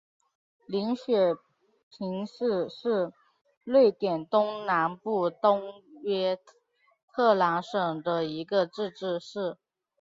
[0.65, 1.35] 林雪
[1.95, 3.13] 平市是
[3.63, 6.39] 瑞典东南部东约
[7.13, 9.59] 特兰省的一个自治市。